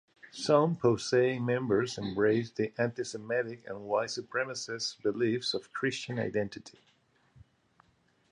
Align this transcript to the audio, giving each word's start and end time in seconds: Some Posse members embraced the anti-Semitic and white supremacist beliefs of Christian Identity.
Some 0.33 0.77
Posse 0.77 1.37
members 1.37 1.99
embraced 1.99 2.55
the 2.55 2.73
anti-Semitic 2.79 3.67
and 3.67 3.81
white 3.81 4.09
supremacist 4.09 4.99
beliefs 5.03 5.53
of 5.53 5.71
Christian 5.73 6.17
Identity. 6.17 6.79